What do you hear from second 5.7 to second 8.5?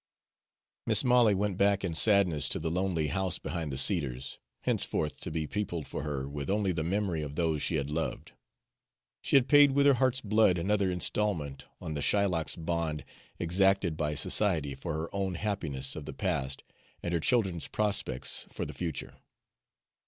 for her with only the memory of those she had loved.